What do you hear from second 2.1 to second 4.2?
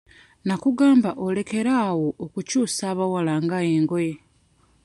okukyusa abawala nga engoye.